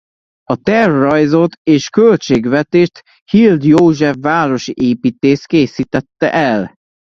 [0.43, 3.01] A tervrajzot és költségvetést
[3.31, 6.73] Hild József városi építész készítette el.